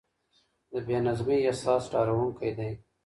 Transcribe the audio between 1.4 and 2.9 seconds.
احساس ډارونکی دی.